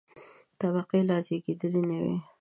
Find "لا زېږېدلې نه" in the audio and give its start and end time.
1.09-1.97